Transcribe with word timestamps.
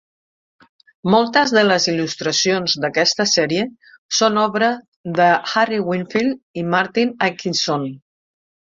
Moltes 1.15 1.53
de 1.57 1.63
les 1.67 1.85
il·lustracions 1.93 2.75
d'aquesta 2.87 3.27
sèrie 3.35 3.67
són 4.23 4.43
obra 4.47 4.73
de 5.23 5.31
Harry 5.55 5.83
Wingfield 5.93 6.63
i 6.65 6.69
Martin 6.75 7.17
Aitchison. 7.31 7.91